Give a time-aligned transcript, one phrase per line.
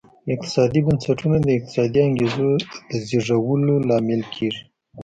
[0.35, 2.49] اقتصادي بنسټونه د اقتصادي انګېزو
[2.89, 4.63] د زېږولو لامل کېږي.